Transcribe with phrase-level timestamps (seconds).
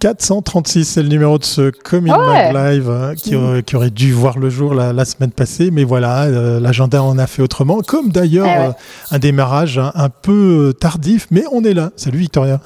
[0.00, 4.50] 436, c'est le numéro de ce Comin Mag Live hein, qui, aurait dû voir le
[4.50, 8.66] jour la, semaine passée, mais voilà, euh, l'agenda en a fait autrement, comme d'ailleurs eh
[8.66, 8.70] euh,
[9.10, 11.90] un démarrage un, peu tardif, mais on est là.
[11.96, 12.60] Salut Victoria.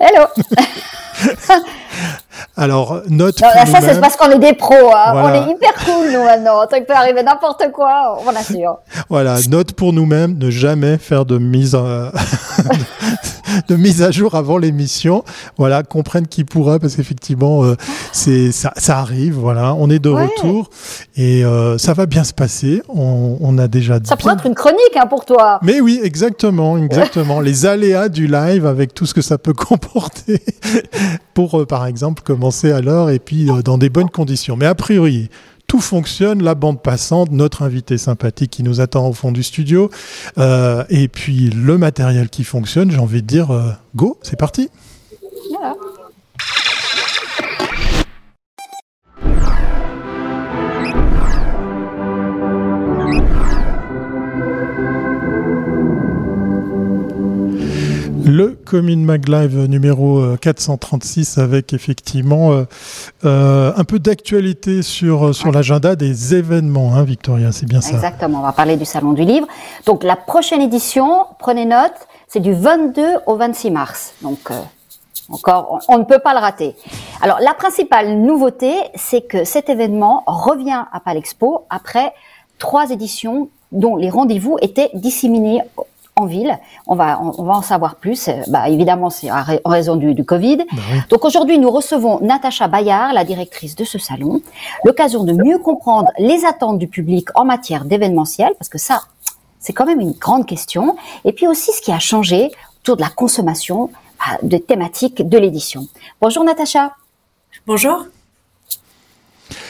[0.00, 0.26] Hello
[2.56, 3.38] Alors, note.
[3.38, 4.74] ça, c'est parce qu'on est des pros.
[4.94, 5.12] Hein.
[5.14, 6.60] On est hyper cool, nous, maintenant.
[6.70, 8.78] Ça peut arriver n'importe quoi, on assure.
[9.08, 11.72] Voilà, note pour nous-mêmes ne jamais faire de mise,
[13.68, 15.24] de mise à jour avant l'émission.
[15.56, 17.76] Voilà, comprenne qui pourra, parce qu'effectivement, euh,
[18.12, 19.34] c'est ça, ça, arrive.
[19.34, 20.70] Voilà, on est de retour
[21.16, 22.82] et euh, ça va bien se passer.
[22.88, 24.08] On, on a déjà dit.
[24.08, 25.58] Ça pourrait être une chronique hein, pour toi.
[25.62, 27.40] Mais oui, exactement, exactement.
[27.40, 30.42] Les aléas du live avec tout ce que ça peut comporter
[31.34, 34.56] pour, euh, par exemple, commencer à l'heure et puis dans des bonnes conditions.
[34.56, 35.28] Mais a priori,
[35.66, 39.90] tout fonctionne, la bande passante, notre invité sympathique qui nous attend au fond du studio,
[40.38, 44.68] euh, et puis le matériel qui fonctionne, j'ai envie de dire, euh, go, c'est parti.
[58.26, 62.64] Le Commune Mag Live numéro 436 euh, avec effectivement euh,
[63.24, 67.94] euh, un peu d'actualité sur, sur l'agenda des événements, hein, Victoria, c'est bien ça.
[67.94, 69.46] Exactement, on va parler du Salon du Livre.
[69.86, 71.92] Donc la prochaine édition, prenez note,
[72.26, 74.14] c'est du 22 au 26 mars.
[74.22, 74.40] Donc
[75.28, 76.74] encore, on, ne peut pas le rater.
[77.22, 82.12] Alors la principale nouveauté, c'est que cet événement revient à Palexpo après
[82.58, 85.60] trois éditions dont les rendez-vous étaient disséminés
[86.16, 86.58] en ville.
[86.86, 88.30] On va, on, va en savoir plus.
[88.48, 90.58] Bah, évidemment, c'est en raison du, du Covid.
[90.58, 94.40] Bah Donc aujourd'hui, nous recevons Natacha Bayard, la directrice de ce salon.
[94.84, 99.02] L'occasion de mieux comprendre les attentes du public en matière d'événementiel, parce que ça,
[99.58, 100.96] c'est quand même une grande question.
[101.24, 102.50] Et puis aussi ce qui a changé
[102.82, 105.88] autour de la consommation bah, des thématiques de l'édition.
[106.20, 106.92] Bonjour Natacha.
[107.66, 108.06] Bonjour.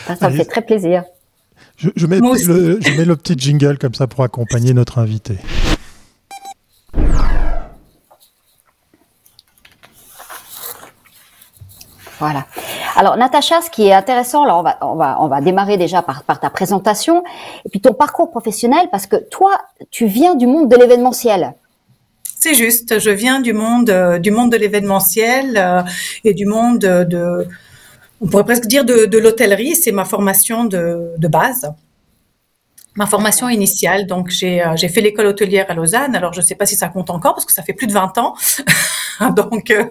[0.06, 1.05] Ça, me fait très plaisir.
[1.77, 5.38] Je, je, mets le, je mets le petit jingle comme ça pour accompagner notre invité.
[12.20, 12.47] Voilà.
[12.97, 16.02] Alors Natacha, ce qui est intéressant, alors on va on va on va démarrer déjà
[16.02, 17.25] par par ta présentation
[17.64, 19.50] et puis ton parcours professionnel parce que toi
[19.91, 21.54] tu viens du monde de l'événementiel.
[22.41, 25.82] C'est juste, je viens du monde euh, du monde de l'événementiel euh,
[26.25, 27.48] et du monde de,
[28.20, 31.72] on pourrait presque dire de, de l'hôtellerie, c'est ma formation de, de base
[32.96, 34.06] ma formation initiale.
[34.06, 36.14] Donc, j'ai euh, j'ai fait l'école hôtelière à Lausanne.
[36.14, 37.92] Alors, je ne sais pas si ça compte encore parce que ça fait plus de
[37.92, 38.34] 20 ans.
[39.36, 39.84] donc, euh,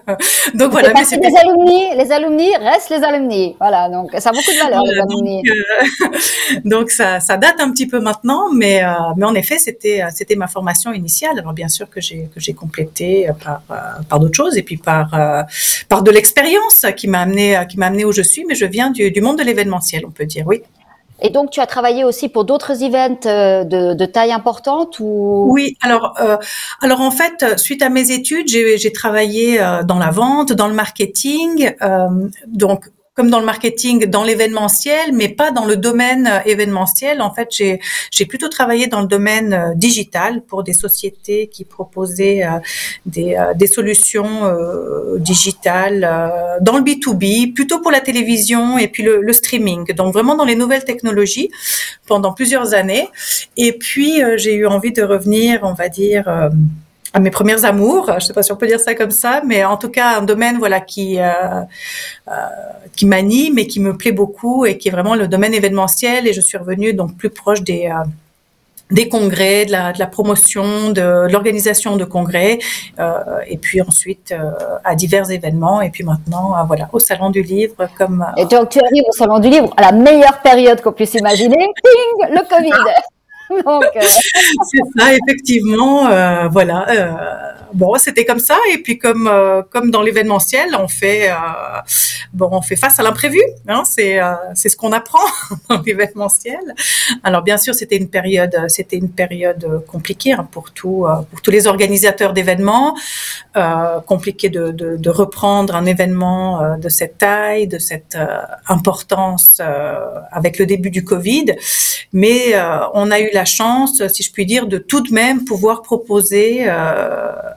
[0.54, 0.92] donc voilà.
[0.94, 3.56] Mais c'est les alumni, les alumni restent les alumni.
[3.58, 3.88] Voilà.
[3.88, 5.42] Donc, ça a beaucoup de valeur, les alumni.
[5.42, 8.82] Donc, euh, donc, ça, ça date un petit peu maintenant, mais
[9.16, 11.38] mais en effet, c'était c'était ma formation initiale.
[11.38, 13.62] Alors, bien sûr que j'ai que j'ai complété par
[14.08, 15.10] par d'autres choses et puis par
[15.88, 18.44] par de l'expérience qui m'a amené qui m'a amené où je suis.
[18.46, 20.62] Mais je viens du, du monde de l'événementiel, on peut dire, oui.
[21.20, 25.46] Et donc, tu as travaillé aussi pour d'autres events euh, de, taille importante ou?
[25.48, 26.36] Oui, alors, euh,
[26.80, 30.74] alors en fait, suite à mes études, j'ai travaillé euh, dans la vente, dans le
[30.74, 32.08] marketing, euh,
[32.46, 37.22] donc comme dans le marketing, dans l'événementiel, mais pas dans le domaine euh, événementiel.
[37.22, 37.80] En fait, j'ai
[38.10, 42.58] j'ai plutôt travaillé dans le domaine euh, digital pour des sociétés qui proposaient euh,
[43.06, 44.24] des, des solutions
[45.18, 46.00] digitales
[46.60, 49.92] dans le B2B, plutôt pour la télévision et puis le, le, streaming.
[49.94, 51.50] Donc vraiment dans les nouvelles technologies
[52.06, 53.08] pendant plusieurs années.
[53.56, 56.50] Et puis j'ai eu envie de revenir, on va dire
[57.14, 58.10] à mes premières amours.
[58.18, 60.22] Je sais pas si on peut dire ça comme ça, mais en tout cas un
[60.22, 61.30] domaine voilà qui euh,
[62.28, 62.32] euh,
[62.94, 66.26] qui m'anime et qui me plaît beaucoup et qui est vraiment le domaine événementiel.
[66.26, 68.04] Et je suis revenue donc plus proche des euh,
[68.90, 72.58] des congrès, de la, de la promotion, de, l'organisation de congrès,
[72.98, 74.50] euh, et puis ensuite euh,
[74.84, 78.24] à divers événements, et puis maintenant, euh, voilà, au salon du livre comme.
[78.36, 81.56] Et donc tu arrives au salon du livre à la meilleure période qu'on puisse imaginer,
[81.56, 82.70] ping, le Covid.
[83.64, 86.06] Euh, c'est ça, effectivement.
[86.08, 86.86] Euh, voilà.
[86.90, 87.12] Euh,
[87.72, 88.56] bon, c'était comme ça.
[88.72, 89.30] Et puis comme
[89.70, 91.30] comme dans l'événementiel, on fait
[92.32, 93.40] bon, on fait face à l'imprévu.
[93.68, 94.18] Hein, c'est
[94.54, 95.24] c'est ce qu'on apprend
[95.68, 96.74] dans l'événementiel.
[97.22, 98.56] Alors bien sûr, c'était une période
[98.92, 102.96] une période compliquée hein, pour tout pour tous les organisateurs d'événements.
[104.06, 108.16] compliqué de, de, de, reprendre un événement de cette taille, de cette
[108.68, 109.60] importance
[110.32, 111.54] avec le début du Covid.
[112.12, 112.54] Mais
[112.94, 116.68] on a eu la chance, si je puis dire, de tout de même pouvoir proposer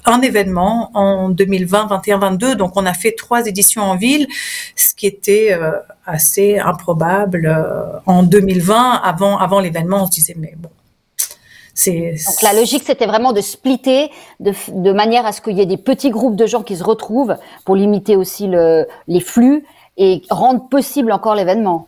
[0.08, 2.56] un événement en 2020, 21, 22.
[2.56, 4.28] Donc on a fait trois éditions en ville,
[4.76, 5.72] ce qui était euh,
[6.06, 9.02] assez improbable euh, en 2020.
[9.04, 10.70] Avant, avant l'événement, on se disait mais bon,
[11.86, 14.10] Donc la logique, c'était vraiment de splitter
[14.40, 17.36] de, manière à ce qu'il y ait des petits groupes de gens qui se retrouvent
[17.66, 19.64] pour limiter aussi le, les flux
[19.98, 21.88] et rendre possible encore l'événement.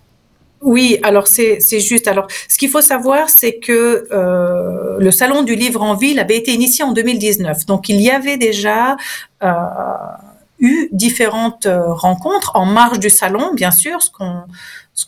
[0.62, 2.08] Oui, alors c'est juste.
[2.08, 6.38] Alors, ce qu'il faut savoir, c'est que euh, le salon du livre en ville avait
[6.38, 7.66] été initié en 2019.
[7.66, 8.98] Donc, il y avait déjà
[9.42, 9.54] euh,
[10.60, 14.44] eu différentes euh, rencontres en marge du salon, bien sûr, ce qu'on
[14.94, 15.06] ce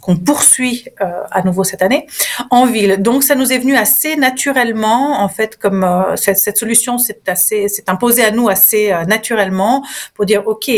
[0.00, 2.06] qu'on poursuit euh, à nouveau cette année
[2.50, 2.96] en ville.
[3.00, 7.66] Donc ça nous est venu assez naturellement en fait comme euh, cette, solution s'est assez
[7.86, 9.84] imposée à nous assez euh, naturellement
[10.14, 10.70] pour dire ok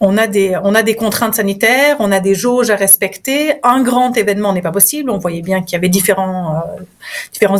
[0.00, 3.56] on a des contraintes sanitaires, on a des jauges à respecter.
[3.62, 5.10] Un grand événement n'est pas possible.
[5.10, 6.64] On voyait bien qu'il y avait différents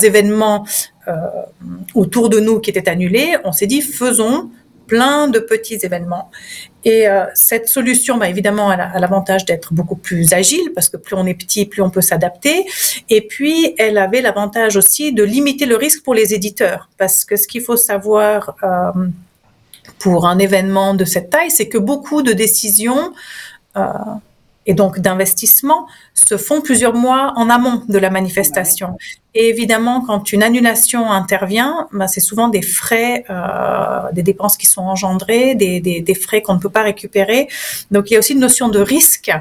[0.03, 0.65] événements
[1.95, 3.37] autour de nous qui étaient annulés.
[3.45, 4.51] On s'est dit faisons
[4.87, 6.31] plein de petits événements.
[6.85, 10.97] Et euh, cette solution, bah, évidemment, elle a, l'avantage d'être beaucoup plus agile parce que
[10.97, 12.67] plus on est petit, plus on peut s'adapter.
[13.09, 17.37] Et puis, elle avait l'avantage aussi de limiter le risque pour les éditeurs parce que
[17.37, 19.07] ce qu'il faut savoir euh,
[19.99, 23.13] pour un événement de cette taille, c'est que beaucoup de décisions
[23.77, 23.83] euh,
[24.67, 28.97] et donc d'investissement se font plusieurs mois en amont de la manifestation.
[29.35, 34.67] Et évidemment, quand une annulation intervient, ben c'est souvent des frais, euh, des dépenses qui
[34.67, 37.49] sont engendrées, des, des, des frais qu'on ne peut pas récupérer.
[37.91, 39.33] Donc il y a aussi une notion de risque.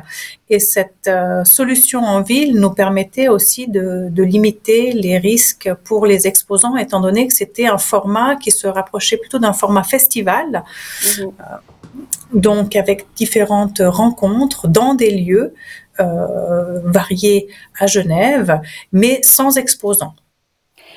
[0.49, 6.05] Et cette euh, solution en ville nous permettait aussi de, de, limiter les risques pour
[6.05, 10.63] les exposants, étant donné que c'était un format qui se rapprochait plutôt d'un format festival.
[11.03, 11.21] Mmh.
[11.21, 11.31] Euh,
[12.33, 15.53] donc avec différentes rencontres dans des lieux
[15.99, 17.47] euh, variés
[17.79, 18.61] à Genève,
[18.91, 20.13] mais sans exposants.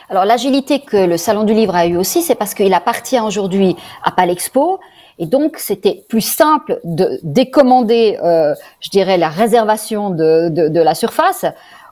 [0.09, 3.75] Alors l'agilité que le Salon du Livre a eu aussi, c'est parce qu'il appartient aujourd'hui
[4.03, 4.79] à Palexpo,
[5.19, 10.95] et donc c'était plus simple de décommander, euh, je dirais, la réservation de, de, la
[10.95, 11.47] surface,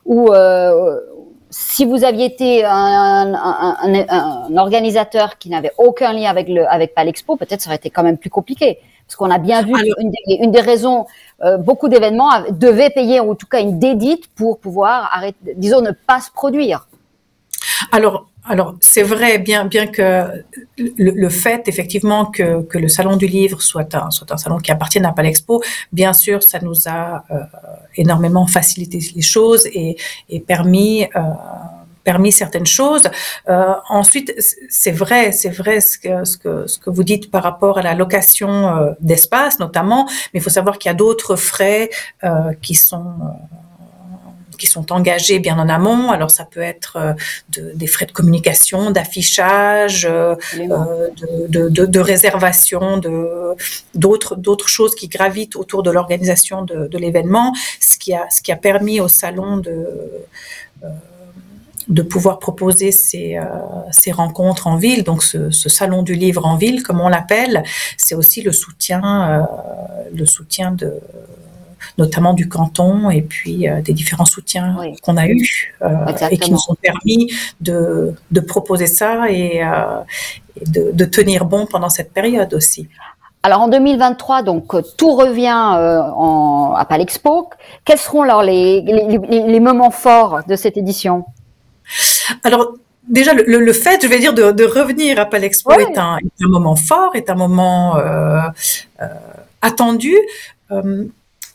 [0.05, 1.01] ou euh,
[1.53, 6.67] si vous aviez été un, un, un, un organisateur qui n'avait aucun lien avec, le,
[6.67, 8.79] avec Palexpo, peut-être ça aurait été quand même plus compliqué.
[9.07, 11.05] Parce qu'on a bien vu une, des, une, des, raisons,
[11.45, 15.91] euh, beaucoup d'événements devaient payer en tout cas une dédite pour pouvoir arrêter, disons, ne
[15.91, 16.89] pas se produire.
[17.91, 20.45] Alors, alors c'est vrai, bien, bien que
[20.77, 24.59] le, le, fait effectivement que, que le salon du livre soit un, soit un salon
[24.59, 25.63] qui appartienne à Palexpo,
[25.93, 27.39] bien sûr, ça nous a euh,
[27.97, 29.97] énormément facilité les choses et,
[30.29, 31.21] et permis euh,
[32.05, 33.09] permis certaines choses.
[33.49, 34.35] Euh, ensuite,
[34.69, 37.83] c'est vrai, c'est vrai ce que, ce que, ce que vous dites par rapport à
[37.83, 41.91] la location euh, d'espace, notamment, mais il faut savoir qu'il y a d'autres frais
[42.25, 43.15] euh, qui sont
[44.57, 46.11] qui sont engagés bien en amont.
[46.11, 47.17] Alors ça peut être
[47.51, 50.37] de, des frais de communication, d'affichage, de,
[51.49, 53.01] de, de, de, réservation,
[53.95, 58.53] d'autres d'autres choses qui gravitent autour de l'organisation de, l'événement, ce qui a ce qui
[58.53, 59.87] a permis au salon de
[61.89, 63.45] de pouvoir proposer ces, euh,
[63.91, 67.65] ces, rencontres en ville, donc ce, ce, salon du livre en ville, comme on l'appelle,
[67.97, 69.43] c'est aussi le soutien, euh,
[70.15, 70.95] le soutien de
[71.99, 76.51] notamment du canton et puis euh, des différents soutiens qu'on a eus euh, et qui
[76.53, 80.01] nous ont permis de, de proposer ça et, euh,
[80.61, 82.89] et de, de, tenir bon pendant cette période aussi.
[83.43, 87.51] Alors en 2023, donc tout revient en, à Palexpo.
[87.85, 91.25] Quels seront alors les, les, les moments forts de cette édition?
[92.45, 92.75] Alors,
[93.09, 96.45] déjà, le, le, fait, je vais dire, de, de revenir à Palexpo est, un, est,
[96.45, 98.41] un, moment fort, est un moment euh,
[99.01, 99.07] euh,
[99.61, 100.15] attendu.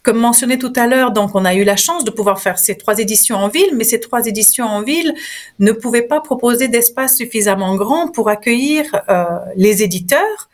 [0.07, 2.75] Comme mentionné tout à l'heure, donc on a eu la chance de pouvoir faire ces
[2.77, 5.13] trois éditions en ville, mais ces trois éditions en ville
[5.59, 9.25] ne pouvaient pas proposer d'espace suffisamment grand pour accueillir euh,
[9.57, 10.47] les éditeurs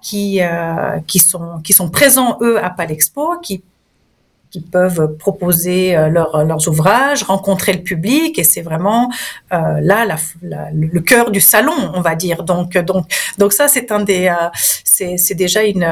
[0.00, 3.64] qui euh, qui sont qui sont présents eux à Palexpo, qui
[4.52, 9.10] qui peuvent proposer euh, leur, leurs ouvrages, rencontrer le public, et c'est vraiment
[9.50, 10.06] là
[10.72, 12.44] le cœur du salon, on va dire.
[12.44, 13.06] Donc, donc,
[13.38, 14.48] donc ça, c'est un des, euh,
[14.84, 15.84] c'est déjà une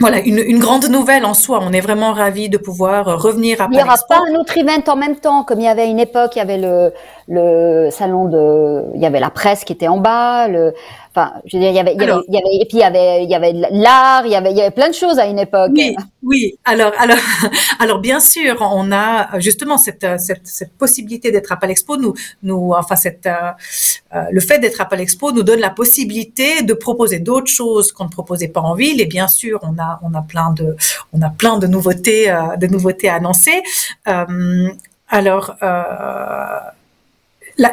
[0.00, 1.60] voilà, une, une, grande nouvelle en soi.
[1.62, 4.82] On est vraiment ravis de pouvoir revenir à Il n'y aura pas un autre event
[4.86, 6.92] en même temps, comme il y avait une époque, il y avait le,
[7.26, 10.72] le salon de, il y avait la presse qui était en bas, le,
[11.18, 12.76] Enfin, je veux dire, il y avait, il y avait, il y avait et puis
[12.76, 14.94] il y avait, il y avait l'art, il y avait, il y avait plein de
[14.94, 15.72] choses à une époque.
[15.74, 16.54] Oui, oui.
[16.64, 17.16] Alors, alors,
[17.80, 21.96] alors, bien sûr, on a justement cette, cette, cette possibilité d'être à Palexpo.
[21.96, 26.74] Nous, nous, enfin, cette, euh, le fait d'être à Palexpo nous donne la possibilité de
[26.74, 29.00] proposer d'autres choses qu'on ne proposait pas en ville.
[29.00, 30.76] Et bien sûr, on a, on a plein de,
[31.12, 33.62] on a plein de nouveautés, euh, de nouveautés à annoncer.
[34.08, 34.70] Euh,
[35.08, 35.56] alors.
[35.62, 36.58] Euh,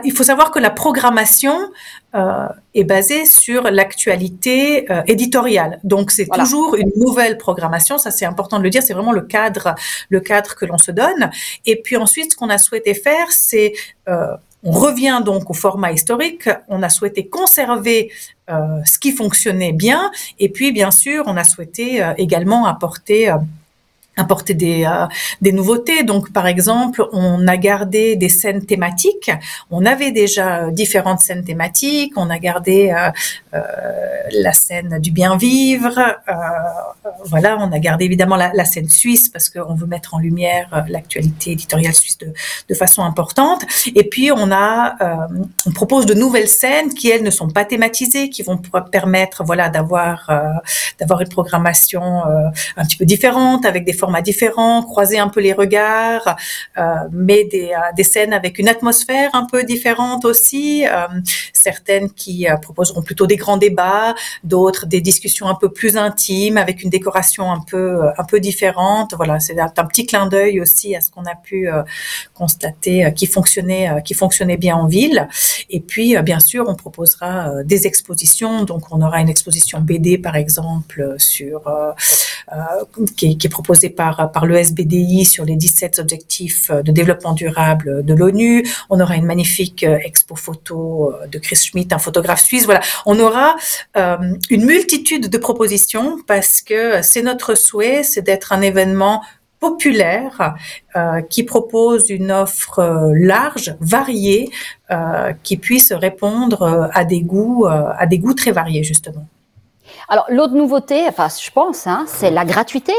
[0.04, 1.56] il faut savoir que la programmation
[2.16, 5.80] euh, est basée sur l'actualité éditoriale.
[5.84, 9.22] Donc c'est toujours une nouvelle programmation, ça c'est important de le dire, c'est vraiment le
[9.22, 9.76] cadre,
[10.10, 11.30] le cadre que l'on se donne.
[11.68, 13.74] Et puis ensuite, ce qu'on a souhaité faire, c'est
[14.66, 16.50] on revient donc au format historique.
[16.68, 18.12] On a souhaité conserver
[18.50, 23.34] euh, ce qui fonctionnait bien, et puis bien sûr, on a souhaité euh, également apporter
[24.18, 25.06] apporter des, euh,
[25.42, 26.04] des nouveautés.
[26.04, 29.32] Donc, par exemple, on a gardé des scènes thématiques.
[29.70, 32.14] On avait déjà différentes scènes thématiques.
[32.16, 33.10] On a gardé euh,
[33.54, 33.62] euh
[34.32, 36.00] la scène du bien vivre.
[36.00, 36.34] Euh,
[37.26, 40.86] voilà, on a gardé évidemment la, la scène suisse parce qu'on veut mettre en lumière
[40.90, 42.34] l'actualité éditoriale suisse de,
[42.68, 43.64] de, façon importante.
[43.94, 45.28] Et puis, on a,
[45.68, 48.60] on propose de nouvelles scènes qui elles ne sont pas thématisées, qui vont
[48.92, 50.32] permettre, voilà, d'avoir
[51.00, 52.24] d'avoir une programmation
[52.78, 56.36] un petit peu différente avec des formats différents, croiser un peu les regards,
[56.78, 60.86] euh, mais des, euh, des, scènes avec une atmosphère un peu différente aussi.
[60.86, 61.08] Euh,
[61.54, 66.84] certaines qui proposeront plutôt des grands débats, d'autres des discussions un peu plus intimes avec
[66.84, 67.86] une décoration un peu
[68.16, 69.16] un peu différente.
[69.16, 71.68] Voilà, c'est un, petit clin d'œil aussi à ce qu'on a pu
[72.34, 75.28] constater qui fonctionnait qui fonctionnait bien en ville.
[75.72, 78.64] Et puis bien sûr, on proposera des expositions.
[78.64, 81.62] Donc on aura une exposition BD par exemple sur
[83.16, 87.34] qui, qui est proposée par, par le SBDI sur les 17 objectifs euh, de développement
[87.34, 88.64] durable de l'ONU.
[88.90, 92.66] On aura une magnifique euh, expo photo euh, de Chris Schmidt, un photographe suisse.
[92.66, 93.56] Voilà, on aura
[94.50, 99.24] une multitude de propositions parce que c'est notre souhait, c'est d'être un événement
[99.60, 100.56] populaire
[101.30, 104.50] qui propose une offre large, variée,
[105.44, 109.26] qui puisse répondre à des goûts, à des goûts très variés justement.
[110.08, 112.94] Alors l'autre nouveauté, enfin je pense, hein, c'est la gratuité.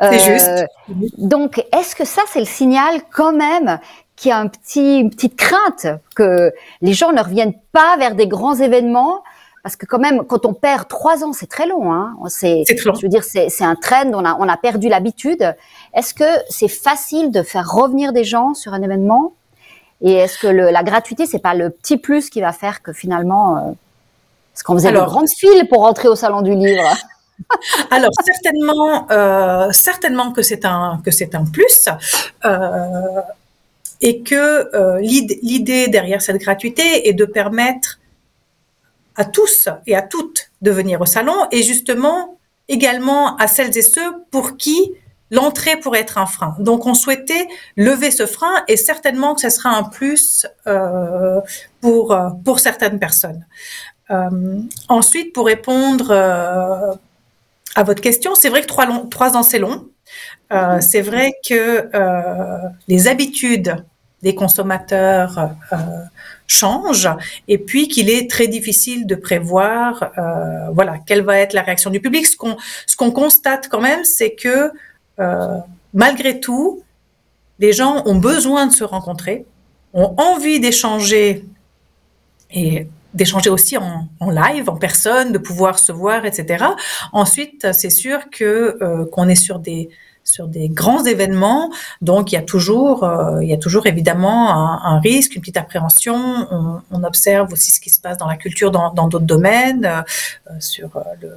[0.00, 0.48] C'est juste.
[0.48, 0.64] Euh,
[1.18, 3.78] donc, est-ce que ça, c'est le signal quand même
[4.16, 8.14] qu'il y a un petit, une petite crainte que les gens ne reviennent pas vers
[8.14, 9.22] des grands événements?
[9.62, 11.92] Parce que quand même, quand on perd trois ans, c'est très long.
[11.92, 12.16] Hein.
[12.28, 14.10] C'est, je veux dire, c'est, un trend.
[14.14, 15.54] On a, on a perdu l'habitude.
[15.92, 19.34] Est-ce que c'est facile de faire revenir des gens sur un événement?
[20.00, 22.94] Et est-ce que le, la gratuité, c'est pas le petit plus qui va faire que
[22.94, 23.60] finalement, euh,
[24.52, 26.82] parce qu'on faisait Alors, de grandes files pour rentrer au salon du livre.
[27.90, 31.88] Alors certainement, euh, certainement que c'est un que c'est un plus.
[32.44, 33.20] Euh,
[34.02, 38.00] et que euh, l'idée derrière cette gratuité est de permettre
[39.16, 42.38] à tous et à toutes de venir au salon et justement
[42.68, 44.92] également à celles et ceux pour qui
[45.30, 46.56] l'entrée pourrait être un frein.
[46.60, 51.40] Donc on souhaitait lever ce frein et certainement que ce sera un plus euh,
[51.82, 53.44] pour pour certaines personnes.
[54.10, 59.86] Euh, ensuite, pour répondre à votre question, c'est vrai que trois, trois ans, c'est long.
[60.52, 60.80] Euh, mhm.
[60.80, 63.76] c'est vrai que euh, les habitudes
[64.22, 65.76] des consommateurs euh,
[66.46, 67.08] changent
[67.48, 71.90] et puis qu'il est très difficile de prévoir euh, voilà quelle va être la réaction
[71.90, 72.26] du public.
[72.26, 74.72] Ce qu'on ce qu'on constate quand même, c'est que
[75.20, 75.56] euh,
[75.94, 76.82] malgré tout,
[77.60, 79.46] les gens ont besoin de se rencontrer,
[79.94, 81.44] ont envie d'échanger
[82.52, 86.64] et d'échanger aussi en, live, en personne, de pouvoir se voir, etc.
[87.12, 89.88] Ensuite, c'est sûr que euh, qu'on est sur des
[90.22, 94.50] sur des grands événements, donc il y a toujours euh, il y a toujours évidemment
[94.52, 96.46] un, un, risque, une petite appréhension.
[96.50, 100.52] On, on, observe aussi ce qui se passe dans la culture, dans d'autres domaines, euh,
[100.60, 100.90] sur
[101.20, 101.32] le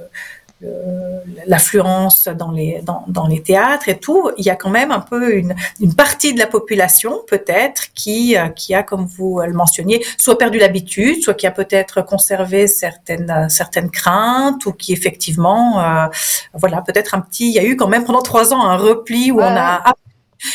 [1.46, 5.00] l'affluence dans les, dans, dans, les théâtres et tout, il y a quand même un
[5.00, 9.52] peu une, une partie de la population peut-être qui, euh, qui a, comme vous le
[9.52, 15.80] mentionniez, soit perdu l'habitude, soit qui a peut-être conservé certaines, certaines craintes ou qui effectivement,
[15.80, 16.06] euh,
[16.54, 19.32] voilà, peut-être un petit, il y a eu quand même pendant trois ans un repli
[19.32, 19.82] où on a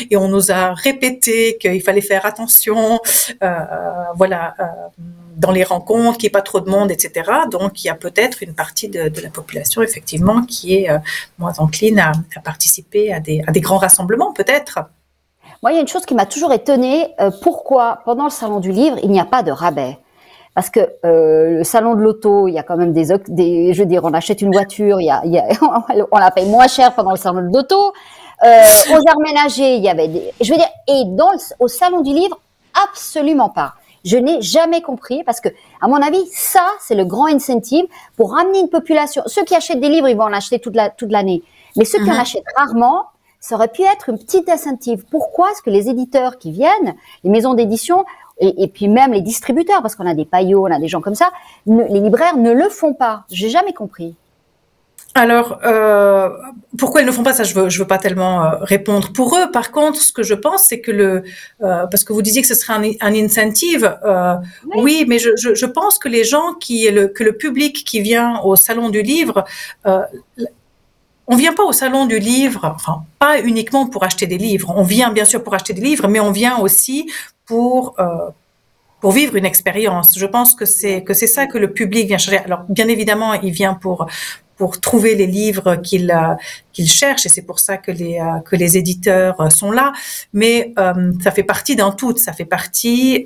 [0.10, 3.00] et on nous a répété qu'il fallait faire attention,
[3.44, 3.60] euh,
[4.16, 4.64] voilà, euh,
[5.36, 7.32] dans les rencontres, qu'il n'y ait pas trop de monde, etc.
[7.52, 10.98] Donc, il y a peut-être une partie de, la population, effectivement, qui est euh,
[11.38, 12.12] moins encline à,
[12.44, 14.80] participer à des, grands rassemblements, peut-être.
[15.62, 17.14] Moi, il y a une chose qui m'a toujours étonnée.
[17.42, 19.98] Pourquoi, pendant le Salon du Livre, il n'y a pas de rabais?
[20.56, 23.06] Parce que le salon de l'auto, il y a quand même des,
[23.74, 25.22] je veux dire, on achète une voiture, il y a
[26.12, 27.94] on la paye moins cher pendant le salon de l'auto.
[28.44, 32.02] Euh, aux arts ménagers, il y avait des, je veux dire, et dans au salon
[32.02, 32.40] du livre,
[32.74, 33.74] absolument pas.
[34.06, 35.50] Je n'ai jamais compris parce que,
[35.82, 39.24] à mon avis, ça, c'est le grand incentive pour ramener une population.
[39.26, 41.44] Ceux qui achètent des livres, ils vont en acheter toute la, toute l'année.
[41.76, 42.20] Mais ceux qui en mhm.
[42.20, 43.06] achètent rarement,
[43.42, 45.04] ça aurait pu être une petite incentive.
[45.12, 48.06] Pourquoi est-ce que les éditeurs qui viennent, les maisons d'édition,
[48.40, 51.02] et, et, puis même les distributeurs, parce qu'on a des paillots, on a des gens
[51.02, 51.30] comme ça,
[51.66, 53.26] ne, les libraires ne le font pas.
[53.30, 54.16] J'ai jamais compris.
[55.16, 56.30] Alors, euh,
[56.78, 57.44] pourquoi ils ne font pas ça?
[57.44, 59.52] Je veux, je veux pas tellement euh, répondre pour eux.
[59.52, 61.24] Par contre, ce que je pense, c'est que le,
[61.62, 63.98] euh, parce que vous disiez que ce serait un, un incentive.
[64.06, 64.36] Euh,
[64.66, 64.82] oui.
[64.84, 65.06] oui.
[65.08, 68.40] mais je, je, je, pense que les gens qui, le, que le public qui vient
[68.44, 69.46] au salon du livre,
[69.88, 70.02] euh,
[71.28, 74.74] on vient pas au salon du livre, enfin pas uniquement pour acheter des livres.
[74.76, 77.10] On vient bien sûr pour acheter des livres, mais on vient aussi
[77.46, 78.30] pour euh,
[79.02, 80.18] pour vivre une expérience.
[80.18, 82.44] Je pense que c'est que c'est ça que le public vient chercher.
[82.44, 84.08] Alors bien évidemment, il vient pour
[84.60, 86.36] pour trouver les livres qu'il euh,
[86.74, 89.94] qu'il cherche et c'est pour ça que les euh, que les éditeurs euh, sont là.
[90.34, 90.74] Mais
[91.24, 92.16] ça fait partie d'un tout.
[92.18, 93.26] Ça fait partie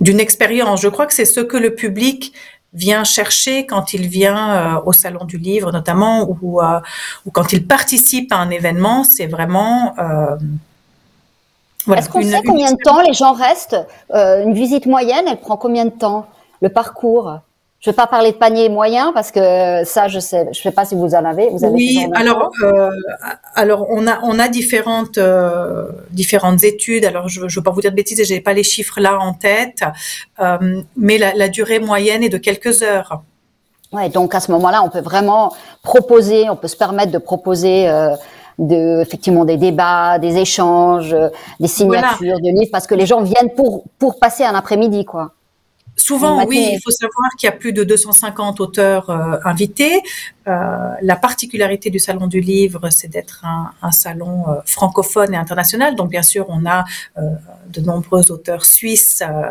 [0.00, 0.80] d'une expérience.
[0.80, 2.32] Je crois que c'est ce que le public
[2.72, 6.60] vient chercher quand il vient au salon du livre notamment ou,
[7.24, 9.94] ou quand il participe à un événement, c'est vraiment
[11.86, 13.80] voilà, Est-ce qu'on sait combien de temps les gens restent?
[14.12, 16.26] Une visite moyenne, elle prend combien de temps?
[16.60, 17.40] Le parcours?
[17.80, 20.72] Je ne vais pas parler de panier moyen parce que ça, je sais, je sais
[20.72, 21.48] pas si vous en avez.
[21.50, 22.90] Vous avez oui, alors, euh,
[23.54, 27.04] alors on a on a différentes euh, différentes études.
[27.04, 29.32] Alors je ne veux pas vous dire de bêtises, j'ai pas les chiffres là en
[29.32, 29.84] tête,
[30.40, 33.22] euh, mais la, la, durée moyenne est de quelques heures.
[33.92, 35.54] Ouais, donc à ce moment-là, on peut vraiment
[35.84, 37.88] proposer, on peut se permettre de proposer.
[37.88, 38.14] Euh,
[38.58, 41.14] de effectivement des débats, des échanges,
[41.60, 42.38] des signatures voilà.
[42.38, 45.30] de livres, parce que les gens viennent pour pour passer un après-midi, quoi.
[45.98, 50.00] Souvent, oui, il faut savoir qu'il y a plus de 250 auteurs euh, invités.
[50.48, 55.36] Euh, la particularité du Salon du Livre, c'est d'être un, un, salon euh, francophone et
[55.36, 55.94] international.
[55.94, 56.84] Donc, bien sûr, on a
[57.18, 57.22] euh,
[57.68, 59.50] de nombreux auteurs suisses euh,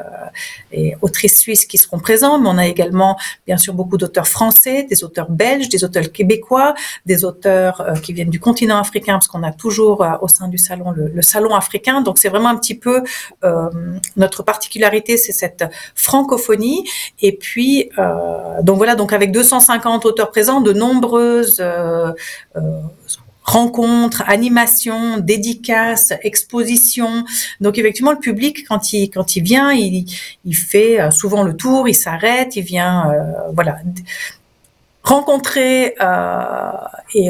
[0.71, 4.87] et autrices suisses qui seront présents, mais on a également, bien sûr, beaucoup d'auteurs français,
[4.89, 6.73] des auteurs belges, des auteurs québécois,
[7.05, 10.57] des auteurs euh, qui viennent du continent africain, parce qu'on a toujours au sein du
[10.57, 12.01] salon le, le salon africain.
[12.01, 13.03] Donc, c'est vraiment un petit peu
[14.15, 15.63] notre particularité, c'est cette
[15.95, 16.36] francophonie.
[17.21, 17.89] Et puis,
[18.61, 22.11] donc voilà, donc avec 250 auteurs présents, de nombreuses euh,
[22.55, 22.61] euh,
[23.47, 27.23] rencontres, animations, dédicaces, expositions.
[27.61, 30.05] Donc effectivement, le public quand il quand il vient, il,
[30.45, 33.77] il fait euh, souvent le tour, il s'arrête, il vient euh, voilà
[35.03, 36.71] rencontrer euh,
[37.13, 37.29] et,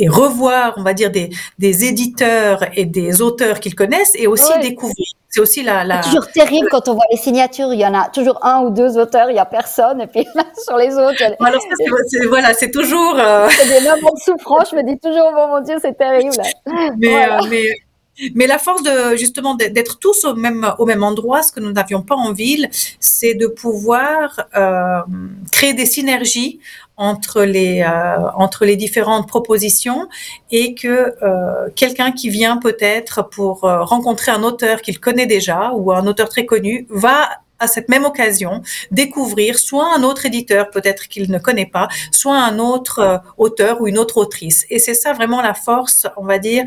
[0.00, 4.50] et, revoir, on va dire, des, des éditeurs et des auteurs qu'ils connaissent et aussi
[4.50, 4.60] ouais.
[4.70, 5.06] découvrir.
[5.34, 6.02] C'est aussi la, la...
[6.02, 7.72] Toujours terrible quand on voit les signatures.
[7.72, 10.26] Il y en a toujours un ou deux auteurs, il y a personne, et puis
[10.62, 11.22] sur les autres.
[11.40, 11.62] Alors
[12.10, 13.16] c'est, voilà, c'est toujours.
[13.18, 13.48] Euh...
[13.56, 14.68] C'est des moments de souffrance.
[14.70, 16.36] Je me dis toujours, oh mon Dieu, c'est terrible.
[16.98, 17.38] Mais, voilà.
[17.38, 17.62] euh, mais
[18.34, 21.72] mais la force de justement d'être tous au même au même endroit, ce que nous
[21.72, 22.68] n'avions pas en ville,
[23.00, 25.00] c'est de pouvoir euh,
[25.50, 26.60] créer des synergies
[26.96, 30.08] entre les euh, entre les différentes propositions
[30.50, 35.72] et que euh, quelqu'un qui vient peut-être pour euh, rencontrer un auteur qu'il connaît déjà
[35.74, 37.28] ou un auteur très connu va
[37.62, 42.36] à cette même occasion découvrir soit un autre éditeur peut-être qu'il ne connaît pas, soit
[42.36, 44.66] un autre euh, auteur ou une autre autrice.
[44.68, 46.64] Et c'est ça vraiment la force, on va dire,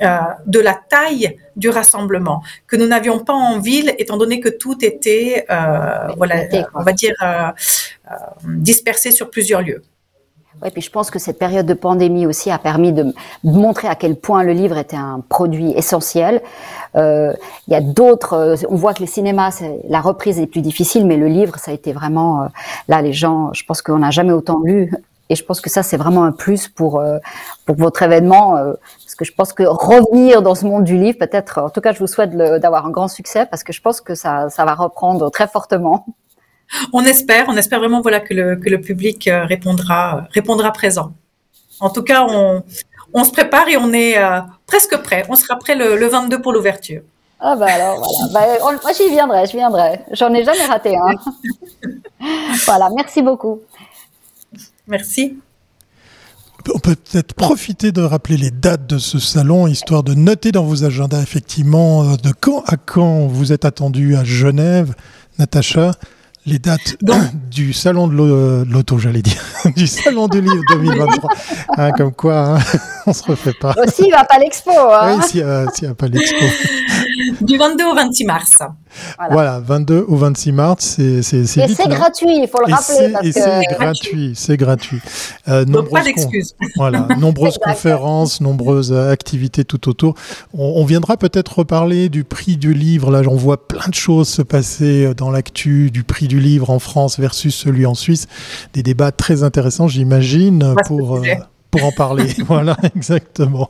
[0.00, 4.84] de la taille du rassemblement que nous n'avions pas en ville, étant donné que tout
[4.84, 7.50] était, euh, voilà, on va dire, euh,
[8.10, 9.82] euh, dispersé sur plusieurs lieux.
[10.62, 13.94] Oui, puis je pense que cette période de pandémie aussi a permis de, montrer à
[13.94, 16.42] quel point le livre était un produit essentiel.
[16.96, 17.32] Euh,
[17.68, 21.06] il y a d'autres, euh, on voit que les cinémas, la reprise est plus difficile,
[21.06, 22.46] mais le livre, ça a été vraiment, euh,
[22.88, 24.92] là, les gens, je pense qu'on n'a jamais autant lu.
[25.28, 27.18] Et je pense que ça, c'est vraiment un plus pour, euh,
[27.66, 31.58] pour votre événement, parce que je pense que revenir dans ce monde du livre, peut-être,
[31.58, 34.14] en tout cas, je vous souhaite d'avoir un grand succès, parce que je pense que
[34.14, 36.06] ça, ça va reprendre très fortement.
[36.92, 41.12] On espère, on espère vraiment voilà que le, que le public répondra répondra présent.
[41.80, 42.62] En tout cas, on,
[43.14, 45.24] on se prépare et on est euh, presque prêt.
[45.28, 47.02] On sera prêt le, le 22 pour l'ouverture.
[47.40, 47.98] Ah bah alors
[48.32, 48.56] voilà.
[48.58, 50.00] Bah, on, moi j'y viendrai, je viendrai.
[50.12, 51.88] J'en ai jamais raté un.
[52.66, 53.60] voilà, merci beaucoup.
[54.88, 55.38] Merci.
[56.58, 60.64] On peut peut-être profiter de rappeler les dates de ce salon, histoire de noter dans
[60.64, 64.94] vos agendas effectivement euh, de quand à quand vous êtes attendu à Genève,
[65.38, 65.92] Natacha
[66.48, 69.42] les dates Donc, du salon de l'auto, j'allais dire,
[69.76, 71.30] du salon du livre 2023.
[71.76, 72.58] hein, comme quoi, hein,
[73.06, 73.74] on se refait pas.
[73.86, 74.70] Aussi, il va pas l'expo.
[74.70, 75.16] Hein.
[75.18, 76.44] Oui, s'il n'y a, a, pas l'expo.
[77.42, 78.58] du 22 au 26 mars.
[79.18, 83.12] Voilà, voilà 22 au 26 mars, c'est c'est Et c'est gratuit, il faut le rappeler.
[83.12, 83.40] Parce et que...
[83.40, 85.00] c'est gratuit, c'est gratuit.
[85.48, 86.54] Euh, Donc pas d'excuses.
[86.76, 90.14] Voilà, nombreuses conférences, nombreuses activités tout autour.
[90.54, 93.10] On, on viendra peut-être reparler du prix du livre.
[93.10, 96.78] Là, on voit plein de choses se passer dans l'actu du prix du livre en
[96.78, 98.26] France versus celui en Suisse.
[98.72, 101.22] Des débats très intéressants, j'imagine, pour, euh,
[101.70, 102.28] pour en parler.
[102.46, 103.68] voilà, exactement.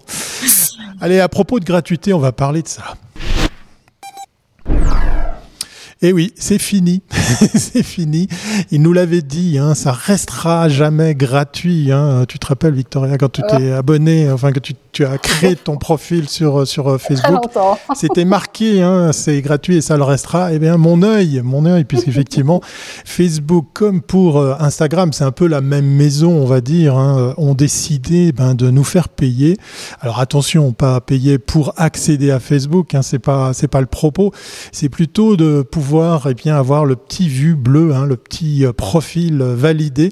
[1.01, 2.95] Allez, à propos de gratuité, on va parler de ça.
[6.01, 7.03] Et eh oui, c'est fini,
[7.57, 8.29] c'est fini.
[8.71, 11.91] Il nous l'avait dit, hein, ça restera jamais gratuit.
[11.91, 12.25] Hein.
[12.29, 15.77] Tu te rappelles, Victoria, quand tu t'es abonné, enfin que tu, tu, as créé ton
[15.77, 17.43] profil sur sur euh, Facebook,
[17.97, 20.53] c'était marqué, hein, c'est gratuit et ça le restera.
[20.53, 22.61] Eh bien, mon œil, mon œil, puisqu'effectivement,
[23.05, 27.35] Facebook comme pour euh, Instagram, c'est un peu la même maison, on va dire, hein,
[27.39, 29.57] ont décidé ben, de nous faire payer.
[30.01, 34.31] Alors attention, pas payer pour accéder à Facebook, hein, c'est pas c'est pas le propos.
[34.71, 38.65] C'est plutôt de pouvoir et eh bien avoir le petit vu bleu, hein, le petit
[38.65, 40.11] euh, profil validé.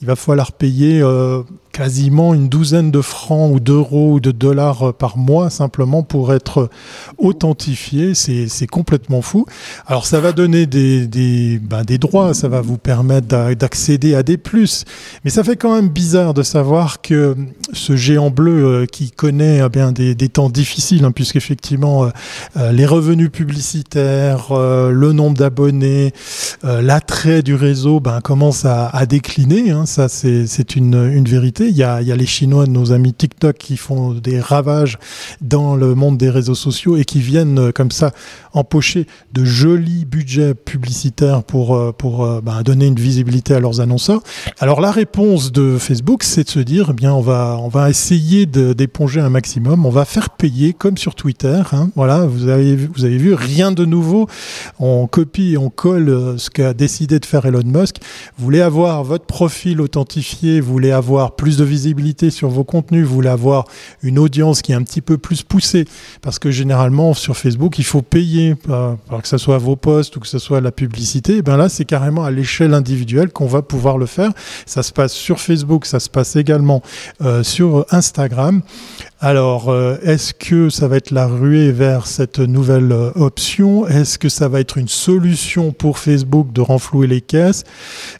[0.00, 1.42] Il va falloir payer euh,
[1.78, 6.34] quasiment une douzaine de francs ou d'euros ou de dollars euh, par mois simplement pour
[6.34, 6.70] être
[7.18, 8.14] authentifié.
[8.14, 9.46] C'est complètement fou.
[9.86, 14.84] Alors ça va donner des, ben, droits, ça va vous permettre d'accéder à des plus.
[15.22, 17.36] Mais ça fait quand même bizarre de savoir que
[17.72, 22.10] ce géant bleu euh, qui connaît eh bien des, temps difficiles, hein, puisqu'effectivement
[22.56, 26.12] euh, les revenus publicitaires, le nombre d'abonnés,
[26.64, 29.70] l'attrait du réseau ben, commence à, décliner.
[29.70, 29.86] Hein.
[29.86, 31.67] Ça c'est une vérité.
[31.68, 34.98] Il y a, les Chinois, nos amis TikTok, qui font des ravages
[35.40, 38.12] dans le monde des réseaux sociaux et qui viennent euh, comme ça
[38.52, 43.80] empocher de jolis budgets publicitaires pour, euh, pour euh, bah, donner une visibilité à leurs
[43.80, 44.22] annonceurs.
[44.58, 47.90] Alors la réponse de Facebook, c'est de se dire, eh bien, on va, on va
[47.90, 49.86] essayer d'éponger un maximum.
[49.86, 51.62] On va faire payer comme sur Twitter.
[51.72, 51.90] Hein.
[51.94, 54.26] Voilà, vous avez, vous avez vu, rien de nouveau.
[54.78, 57.96] On copie on colle ce qu'a décidé de faire Elon Musk.
[58.36, 63.06] Vous voulez avoir votre profil authentifié, vous voulez avoir plus de visibilité sur vos contenus,
[63.06, 63.64] vous voulez avoir
[64.02, 65.86] une audience qui est un petit peu plus poussée,
[66.22, 70.20] parce que généralement sur Facebook, il faut payer, euh, que ce soit vos posts ou
[70.20, 73.62] que ce soit la publicité, et bien là, c'est carrément à l'échelle individuelle qu'on va
[73.62, 74.32] pouvoir le faire.
[74.66, 76.82] Ça se passe sur Facebook, ça se passe également
[77.22, 78.62] euh, sur Instagram.
[79.20, 83.86] Alors, euh, est-ce que ça va être la ruée vers cette nouvelle option?
[83.88, 87.64] Est-ce que ça va être une solution pour Facebook de renflouer les caisses?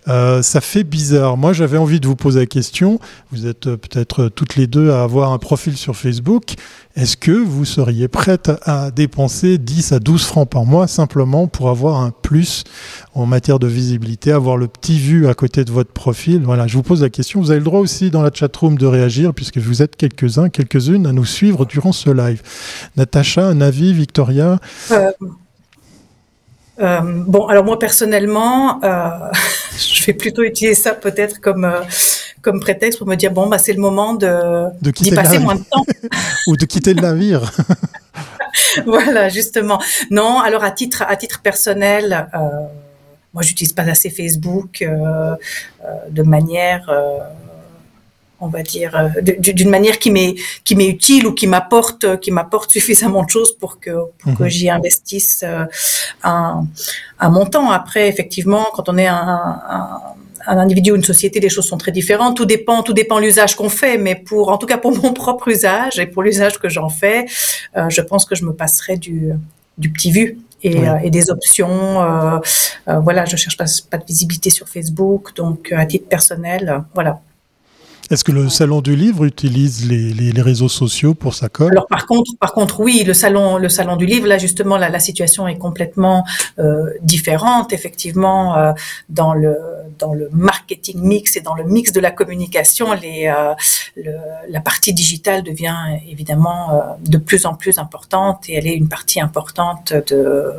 [0.07, 1.37] Ça fait bizarre.
[1.37, 2.99] Moi, j'avais envie de vous poser la question.
[3.31, 6.55] Vous êtes euh, peut-être euh, toutes les deux à avoir un profil sur Facebook.
[6.97, 11.69] Est-ce que vous seriez prête à dépenser 10 à 12 francs par mois simplement pour
[11.69, 12.65] avoir un plus
[13.19, 16.75] en matière de visibilité, avoir le petit vu à côté de votre profil Voilà, je
[16.75, 17.41] vous pose la question.
[17.41, 21.07] Vous avez le droit aussi dans la chatroom de réagir puisque vous êtes quelques-uns, quelques-unes
[21.07, 22.43] à nous suivre durant ce live.
[22.97, 24.59] Natacha, un avis, Victoria
[26.81, 28.81] euh, bon, alors moi personnellement,
[29.77, 31.69] je vais plutôt utiliser ça peut-être comme
[32.41, 35.65] comme prétexte pour me dire bon bah c'est le moment de, d'y passer moins de
[35.69, 35.85] temps
[36.47, 37.51] ou de quitter le navire.
[38.87, 39.81] voilà justement.
[40.13, 42.39] Non, alors à titre à titre personnel, euh,
[43.35, 44.87] moi j'utilise pas assez Facebook euh,
[45.85, 46.89] euh, de manière
[48.41, 52.71] on va dire d'une manière qui m'est qui m'est utile ou qui m'apporte qui m'apporte
[52.79, 54.49] suffisamment de choses pour que pour que mhm.
[54.49, 55.45] j'y investisse
[56.23, 56.67] un,
[57.19, 60.01] un montant après effectivement quand on est un, un
[60.49, 62.37] un individu ou une société, les choses sont très différentes.
[62.37, 63.99] Tout dépend, tout dépend l'usage qu'on fait.
[63.99, 67.27] Mais pour, en tout cas, pour mon propre usage et pour l'usage que j'en fais,
[67.77, 69.33] euh, je pense que je me passerai du,
[69.77, 70.39] du petit vu.
[70.63, 72.39] Et, euh, et des options, euh,
[73.01, 77.21] voilà, je cherche pas, pas de visibilité sur Facebook, donc à titre personnel, voilà,
[78.11, 81.69] est-ce que le salon du livre utilise les, les, les, réseaux sociaux pour sa com?
[81.71, 84.89] Alors par contre, par contre, oui, le salon, le salon du livre, là justement, la,
[84.89, 86.25] la situation est complètement
[86.59, 87.75] euh, différente.
[87.75, 88.73] Effectivement, euh,
[89.11, 89.57] dans le
[89.99, 93.55] dans le marketing mix et dans le mix de la communication, les, euh,
[93.97, 94.17] le,
[94.49, 95.77] la partie digitale devient
[96.09, 100.53] évidemment de plus en plus importante et elle est une partie importante de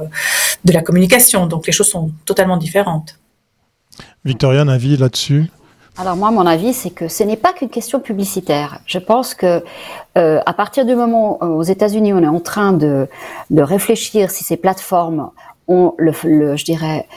[0.65, 1.47] de la communication.
[1.47, 3.17] Donc les choses sont totalement différentes.
[4.23, 5.49] Victoria, un avis là-dessus?
[5.97, 8.79] Alors moi, mon avis, c'est que ce n'est pas qu'une question publicitaire.
[8.85, 9.63] Je pense que
[10.17, 13.07] euh, à partir du moment où aux États-Unis, on est en train de,
[13.49, 15.29] de réfléchir si ces plateformes
[15.67, 17.07] ont le, le, je dirais,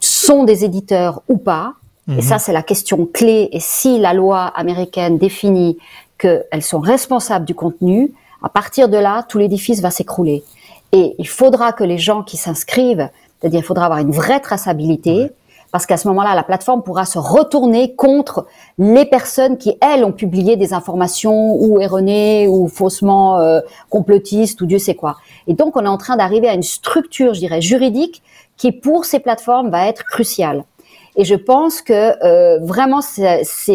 [0.00, 1.74] sont des éditeurs ou pas.
[2.08, 2.22] Et mhm.
[2.22, 3.48] ça, c'est la question clé.
[3.52, 5.76] Et si la loi américaine définit
[6.18, 10.44] qu'elles sont responsables du contenu, à partir de là, tout l'édifice va s'écrouler.
[10.92, 13.08] Et il faudra que les gens qui s'inscrivent,
[13.40, 15.32] c'est-à-dire il faudra avoir une vraie traçabilité
[15.76, 18.46] parce qu'à ce moment-là, la plateforme pourra se retourner contre
[18.78, 23.60] les personnes qui, elles, ont publié des informations ou erronées ou faussement euh,
[23.90, 25.16] complotistes ou Dieu sait quoi.
[25.46, 28.22] Et donc, on est en train d'arriver à une structure, je dirais, juridique
[28.56, 30.64] qui, pour ces plateformes, va être cruciale.
[31.14, 31.92] Et je pense que
[32.24, 33.00] euh, vraiment,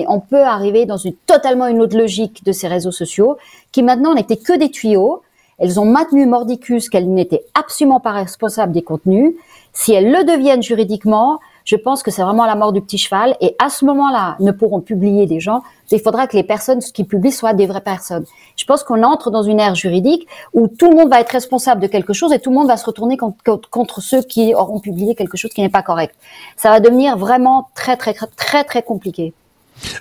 [0.08, 3.38] on peut arriver dans une totalement une autre logique de ces réseaux sociaux
[3.72, 5.22] qui maintenant n'étaient que des tuyaux.
[5.60, 9.36] Elles ont maintenu mordicus qu'elles n'étaient absolument pas responsables des contenus.
[9.72, 11.40] Si elles le deviennent juridiquement,
[11.72, 13.38] je pense que c'est vraiment la mort du petit cheval.
[13.40, 15.64] Et à ce moment-là, ne pourront publier des gens.
[15.90, 18.26] Il faudra que les personnes qui publient soient des vraies personnes.
[18.58, 21.82] Je pense qu'on entre dans une ère juridique où tout le monde va être responsable
[21.82, 25.16] de quelque chose et tout le monde va se retourner contre, ceux qui auront publié
[25.16, 26.14] quelque chose qui n'est pas correct.
[26.58, 29.34] Ça va devenir vraiment très très très très compliqué.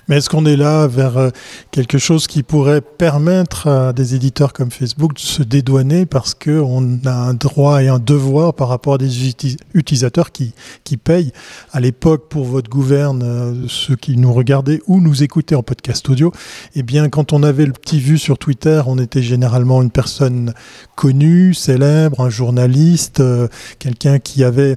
[0.07, 1.29] Mais est-ce qu'on est là vers euh,
[1.71, 6.99] quelque chose qui pourrait permettre à des éditeurs comme Facebook de se dédouaner parce qu'on
[7.05, 9.29] a un droit et un devoir par rapport à des
[9.73, 11.31] utilisateurs qui, qui payent?
[11.71, 16.09] À l'époque, pour votre gouverne, euh, ceux qui nous regardaient ou nous écoutaient en podcast
[16.09, 16.31] audio,
[16.75, 20.53] eh bien, quand on avait le petit vu sur Twitter, on était généralement une personne
[20.95, 23.47] connue, célèbre, un journaliste, euh,
[23.79, 24.75] quelqu'un qui avait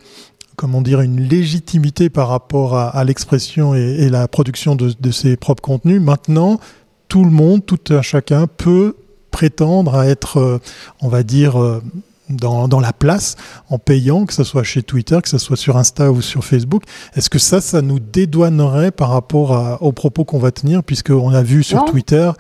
[0.56, 6.00] comment dire, une légitimité par rapport à, l'expression et, la production de, ses propres contenus.
[6.00, 6.60] Maintenant,
[7.08, 8.96] tout le monde, tout un chacun peut
[9.30, 10.58] prétendre à être, euh,
[11.00, 11.82] on va dire, euh,
[12.28, 13.36] dans, la place
[13.68, 16.84] en payant, que ce soit chez Twitter, que ce soit sur Insta ou sur Facebook.
[17.14, 21.42] Est-ce que ça, ça nous dédouanerait par rapport aux propos qu'on va tenir, puisqu'on a
[21.42, 22.30] vu sur Twitter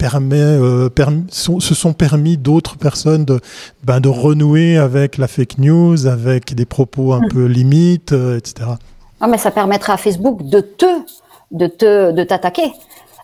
[0.00, 0.88] permet, euh,
[1.28, 3.38] se sont permis d'autres personnes de,
[3.84, 7.28] ben, de renouer avec la fake news, avec des propos un hmm.
[7.28, 8.70] peu limites, euh, etc.
[9.20, 10.86] Non, mais ça permettra à Facebook de te,
[11.50, 12.72] de te, de t'attaquer.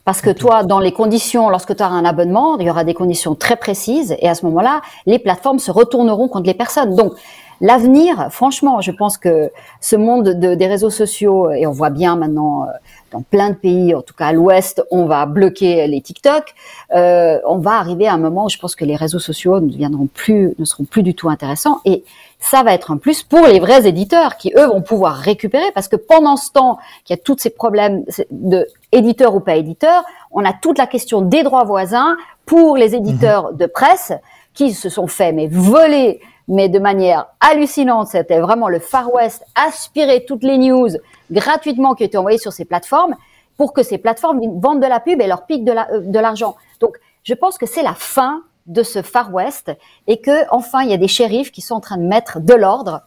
[0.04, 2.94] Parce que toi, dans les conditions, lorsque tu as un abonnement, il y aura des
[2.94, 6.94] conditions très précises, et à ce moment-là, les plateformes se retourneront contre les personnes.
[6.94, 7.14] Donc,
[7.60, 12.16] l'avenir, franchement, je pense que ce monde de, des réseaux sociaux, et on voit bien
[12.16, 12.72] maintenant euh,
[13.12, 16.54] dans plein de pays, en tout cas à l'Ouest, on va bloquer les TikTok.
[16.94, 19.68] Euh, on va arriver à un moment où je pense que les réseaux sociaux ne
[19.68, 21.80] deviendront plus, ne seront plus du tout intéressants.
[21.84, 22.04] Et
[22.38, 25.88] ça va être un plus pour les vrais éditeurs qui eux vont pouvoir récupérer parce
[25.88, 30.04] que pendant ce temps qu'il y a tous ces problèmes de éditeur ou pas éditeur,
[30.30, 33.56] on a toute la question des droits voisins pour les éditeurs mhm.
[33.56, 34.12] de presse
[34.52, 38.08] qui se sont fait mais voler mais de manière hallucinante.
[38.08, 40.88] C'était vraiment le Far West aspirer toutes les news
[41.30, 43.14] gratuitement qui étaient envoyées sur ces plateformes
[43.56, 46.56] pour que ces plateformes vendent de la pub et leur piquent euh, de l'argent.
[46.80, 49.72] Donc, je pense que c'est la fin de ce Far West
[50.06, 52.52] et que enfin il y a des shérifs qui sont en train de mettre de
[52.52, 53.02] l'ordre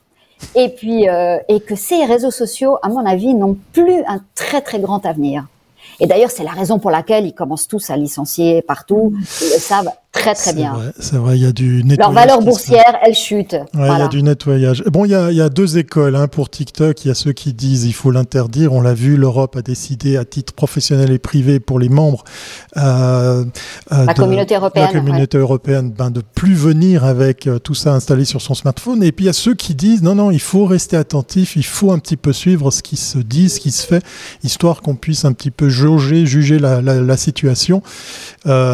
[0.56, 4.62] et puis euh, et que ces réseaux sociaux, à mon avis, n'ont plus un très
[4.62, 5.46] très grand avenir.
[6.00, 9.14] Et d'ailleurs, c'est la raison pour laquelle ils commencent tous à licencier partout.
[9.42, 10.74] Ils le savent très très bien.
[11.00, 11.98] C'est vrai, il y a du nettoyage.
[12.00, 13.56] Leur valeur boursière, elle chute.
[13.74, 14.84] il y a du nettoyage.
[14.88, 17.06] Bon, il y a, il y a deux écoles hein, pour TikTok.
[17.06, 18.74] Il y a ceux qui disent il faut l'interdire.
[18.74, 22.24] On l'a vu, l'Europe a décidé à titre professionnel et privé pour les membres
[22.78, 23.46] euh,
[23.92, 27.94] euh la, communauté européenne, la communauté européenne ben, de plus venir avec euh, tout ça
[27.94, 29.04] installé sur son smartphone.
[29.04, 31.66] Et puis il y a ceux qui disent non, non, il faut rester attentif, il
[31.66, 34.04] faut un petit peu suivre ce qui se dit, ce qui se fait,
[34.44, 37.84] histoire qu'on puisse un petit peu jauger, juger la, la, la situation.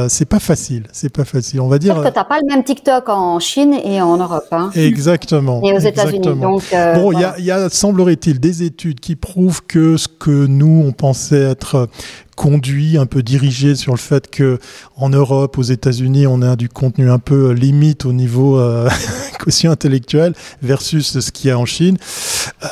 [0.07, 1.61] C'est pas facile, c'est pas facile.
[1.61, 1.95] On va dire.
[1.95, 4.47] Parce que t'as pas le même TikTok en Chine et en Europe.
[4.51, 4.71] Hein.
[4.75, 5.61] Exactement.
[5.63, 6.35] Et aux États-Unis.
[6.35, 10.07] Donc euh, bon, il y a, y a semblerait-il des études qui prouvent que ce
[10.07, 11.89] que nous on pensait être
[12.35, 14.59] conduit, un peu dirigé sur le fait que
[14.95, 18.89] en Europe, aux États-Unis, on a du contenu un peu limite au niveau euh,
[19.63, 21.97] intellectuel versus ce qu'il y a en Chine.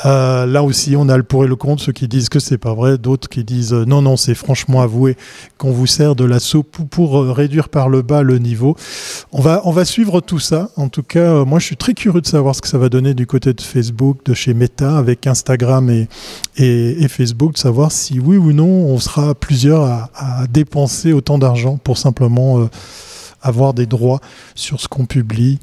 [0.04, 2.58] Euh, là aussi, on a le pour et le contre, ceux qui disent que c'est
[2.58, 5.16] pas vrai, d'autres qui disent euh, non, non, c'est franchement avoué
[5.58, 8.76] qu'on vous sert de la soupe pour, euh, réduire par le bas le niveau.
[9.32, 10.70] On va, on va suivre tout ça.
[10.76, 12.88] En tout cas, euh, moi, je suis très curieux de savoir ce que ça va
[12.88, 16.08] donner du côté de Facebook, de chez Meta, avec Instagram et,
[16.56, 21.38] et, et Facebook, de savoir si oui ou non on sera plus à, dépenser autant
[21.38, 22.70] d'argent pour simplement euh,
[23.42, 24.20] avoir des droits
[24.54, 25.58] sur ce qu'on publie.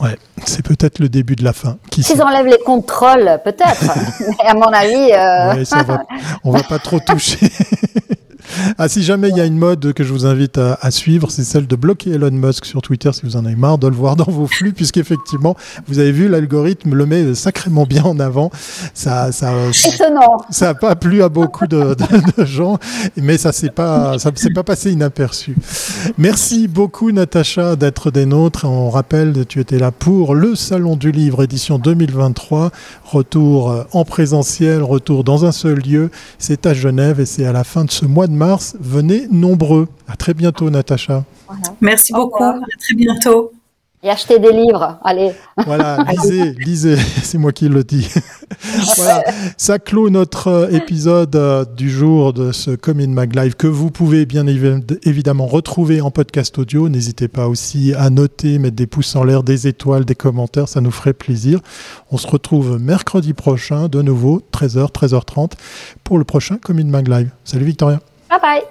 [0.00, 1.78] Ouais, c'est peut-être le début de la fin.
[2.00, 3.84] S'ils enlèvent les contrôles, peut-être.
[4.20, 5.82] Mais à mon avis, euh...
[5.84, 6.02] va,
[6.42, 7.50] on va pas trop toucher.
[8.78, 11.44] Ah, si jamais il y a une mode que je vous invite à, suivre, c'est
[11.44, 14.16] celle de bloquer Elon Musk sur Twitter si vous en avez marre de le voir
[14.16, 18.50] dans vos flux, puisqu'effectivement, vous avez vu, l'algorithme le met sacrément bien en avant.
[18.94, 19.52] Ça, ça,
[20.50, 21.96] ça n'a pas plu à beaucoup de,
[22.44, 22.78] gens,
[23.16, 25.56] mais ça s'est pas, ça s'est pas passé inaperçu.
[26.18, 28.64] Merci beaucoup, Natacha, d'être des nôtres.
[28.64, 32.70] On rappelle, tu étais là pour le Salon du Livre édition 2023.
[33.04, 36.10] Retour en présentiel, retour dans un seul lieu.
[36.38, 38.76] C'est à Genève et c'est à la fin de ce mois de mars.
[38.80, 39.88] Venez nombreux.
[40.08, 41.24] À très bientôt, Natacha.
[41.80, 42.42] Merci beaucoup.
[42.42, 43.52] À très bientôt.
[44.04, 45.30] Et achetez des livres, allez.
[45.64, 48.08] Voilà, lisez, lisez, c'est moi qui le dis.
[48.96, 49.22] voilà,
[49.56, 53.92] ça clôt notre euh, épisode euh, du jour de ce Commune Mag Live que vous
[53.92, 56.88] pouvez bien évidemment retrouver en podcast audio.
[56.88, 60.80] N'hésitez pas aussi à noter, mettre des pouces en l'air, des étoiles, des commentaires, ça
[60.80, 61.60] nous ferait plaisir.
[62.10, 65.52] On se retrouve mercredi prochain, de nouveau, 13h, 13h30,
[66.02, 67.30] pour le prochain Commune Mag Live.
[67.44, 68.00] Salut Victoria.
[68.32, 68.64] 拜拜。